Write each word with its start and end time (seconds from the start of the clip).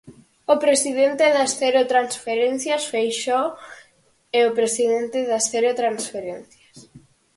O 0.53 0.55
presidente 0.65 1.25
das 1.37 1.51
cero 1.59 1.81
transferencias 1.93 2.83
Feixóo 2.91 3.49
é 4.39 4.41
o 4.49 4.55
presidente 4.59 5.19
das 5.29 5.43
cero 5.51 5.71
transferencias. 5.81 6.77